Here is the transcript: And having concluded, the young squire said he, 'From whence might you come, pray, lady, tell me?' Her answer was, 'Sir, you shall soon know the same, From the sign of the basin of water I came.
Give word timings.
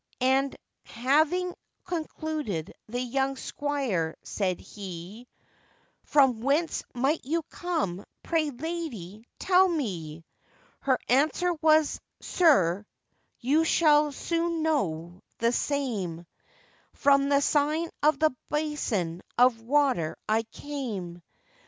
And 0.19 0.55
having 0.85 1.53
concluded, 1.85 2.73
the 2.87 2.99
young 2.99 3.37
squire 3.37 4.15
said 4.23 4.59
he, 4.59 5.27
'From 6.05 6.39
whence 6.41 6.83
might 6.95 7.23
you 7.23 7.43
come, 7.43 8.03
pray, 8.23 8.49
lady, 8.49 9.27
tell 9.37 9.67
me?' 9.67 10.25
Her 10.79 10.97
answer 11.07 11.53
was, 11.61 11.99
'Sir, 12.19 12.83
you 13.41 13.63
shall 13.63 14.11
soon 14.11 14.63
know 14.63 15.21
the 15.37 15.51
same, 15.51 16.25
From 16.93 17.29
the 17.29 17.39
sign 17.39 17.91
of 18.01 18.17
the 18.17 18.35
basin 18.49 19.21
of 19.37 19.61
water 19.61 20.17
I 20.27 20.41
came. 20.51 21.21